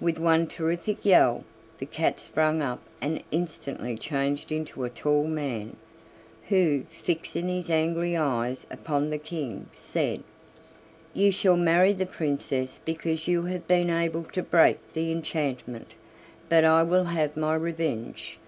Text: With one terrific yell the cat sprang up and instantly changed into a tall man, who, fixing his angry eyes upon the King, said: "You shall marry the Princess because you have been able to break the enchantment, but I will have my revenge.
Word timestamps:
With 0.00 0.18
one 0.18 0.46
terrific 0.46 1.04
yell 1.04 1.44
the 1.76 1.84
cat 1.84 2.18
sprang 2.20 2.62
up 2.62 2.80
and 3.02 3.22
instantly 3.30 3.98
changed 3.98 4.50
into 4.50 4.82
a 4.82 4.88
tall 4.88 5.24
man, 5.24 5.76
who, 6.48 6.84
fixing 6.84 7.48
his 7.48 7.68
angry 7.68 8.16
eyes 8.16 8.66
upon 8.70 9.10
the 9.10 9.18
King, 9.18 9.68
said: 9.70 10.22
"You 11.12 11.30
shall 11.30 11.58
marry 11.58 11.92
the 11.92 12.06
Princess 12.06 12.80
because 12.82 13.28
you 13.28 13.42
have 13.42 13.68
been 13.68 13.90
able 13.90 14.24
to 14.32 14.42
break 14.42 14.94
the 14.94 15.12
enchantment, 15.12 15.92
but 16.48 16.64
I 16.64 16.82
will 16.82 17.04
have 17.04 17.36
my 17.36 17.54
revenge. 17.54 18.38